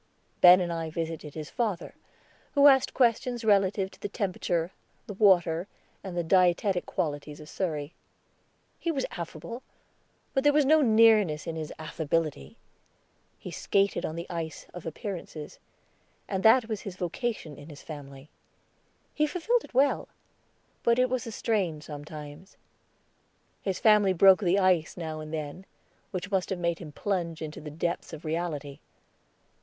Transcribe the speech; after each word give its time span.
Ben 0.41 0.59
and 0.59 0.73
I 0.73 0.89
visited 0.89 1.35
his 1.35 1.51
father, 1.51 1.93
who 2.53 2.65
asked 2.65 2.95
questions 2.95 3.45
relative 3.45 3.91
to 3.91 3.99
the 4.01 4.09
temperature, 4.09 4.71
the 5.05 5.13
water, 5.13 5.67
and 6.03 6.17
the 6.17 6.23
dietetic 6.23 6.87
qualities 6.87 7.39
of 7.39 7.47
Surrey. 7.47 7.93
He 8.79 8.89
was 8.91 9.05
affable, 9.11 9.61
but 10.33 10.43
there 10.43 10.53
was 10.53 10.65
no 10.65 10.81
nearness 10.81 11.45
in 11.45 11.55
his 11.55 11.71
affability. 11.77 12.57
He 13.37 13.51
skated 13.51 14.03
on 14.03 14.15
the 14.15 14.27
ice 14.27 14.65
of 14.73 14.87
appearances, 14.87 15.59
and 16.27 16.41
that 16.41 16.67
was 16.67 16.81
his 16.81 16.95
vocation 16.95 17.55
in 17.59 17.69
his 17.69 17.83
family. 17.83 18.31
He 19.13 19.27
fulfilled 19.27 19.63
it 19.63 19.75
well, 19.75 20.07
but 20.81 20.97
it 20.97 21.11
was 21.11 21.27
a 21.27 21.31
strain 21.31 21.79
sometimes. 21.79 22.57
His 23.61 23.77
family 23.79 24.13
broke 24.13 24.39
the 24.41 24.57
ice 24.57 24.97
now 24.97 25.19
and 25.19 25.31
then, 25.31 25.63
which 26.09 26.31
must 26.31 26.49
have 26.49 26.57
made 26.57 26.79
him 26.79 26.91
plunge 26.91 27.39
into 27.43 27.61
the 27.61 27.69
depths 27.69 28.13
of 28.13 28.25
reality. 28.25 28.79